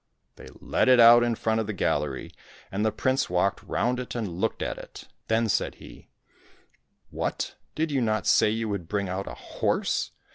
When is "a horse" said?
9.27-10.09